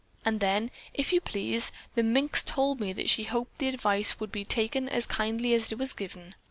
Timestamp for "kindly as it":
5.05-5.77